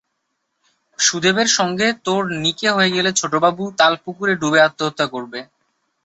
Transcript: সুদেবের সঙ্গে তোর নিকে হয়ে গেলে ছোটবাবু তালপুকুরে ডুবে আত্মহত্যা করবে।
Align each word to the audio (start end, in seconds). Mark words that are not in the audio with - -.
সুদেবের 0.99 1.49
সঙ্গে 1.57 1.87
তোর 2.05 2.21
নিকে 2.41 2.69
হয়ে 2.71 2.93
গেলে 2.95 3.09
ছোটবাবু 3.13 3.63
তালপুকুরে 3.79 4.33
ডুবে 4.41 4.59
আত্মহত্যা 4.61 5.05
করবে। 5.07 5.39